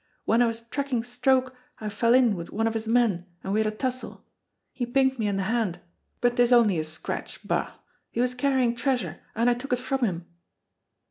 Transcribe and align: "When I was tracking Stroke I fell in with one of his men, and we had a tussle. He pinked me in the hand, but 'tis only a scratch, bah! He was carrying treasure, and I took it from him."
"When 0.25 0.41
I 0.41 0.47
was 0.47 0.61
tracking 0.61 1.03
Stroke 1.03 1.55
I 1.79 1.87
fell 1.87 2.15
in 2.15 2.35
with 2.35 2.51
one 2.51 2.65
of 2.65 2.73
his 2.73 2.87
men, 2.87 3.27
and 3.43 3.53
we 3.53 3.59
had 3.59 3.71
a 3.71 3.75
tussle. 3.77 4.25
He 4.73 4.83
pinked 4.83 5.19
me 5.19 5.27
in 5.27 5.35
the 5.37 5.43
hand, 5.43 5.79
but 6.21 6.35
'tis 6.37 6.51
only 6.51 6.79
a 6.79 6.83
scratch, 6.83 7.47
bah! 7.47 7.73
He 8.09 8.19
was 8.19 8.33
carrying 8.33 8.75
treasure, 8.75 9.19
and 9.35 9.47
I 9.47 9.53
took 9.53 9.73
it 9.73 9.79
from 9.79 10.03
him." 10.03 10.25